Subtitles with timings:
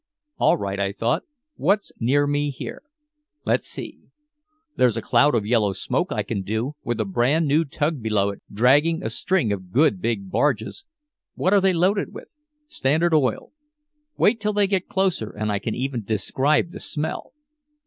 [0.39, 1.25] "All right," I thought,
[1.57, 2.81] "what's near me here?
[3.45, 3.99] Let's see.
[4.75, 8.29] There's a cloud of yellow smoke I can do, with a brand new tug below
[8.31, 10.85] it dragging a string of good big barges.
[11.35, 12.35] What are they loaded with?
[12.67, 13.51] Standard Oil.
[14.17, 17.33] Wait till they get closer and I can even describe the smell!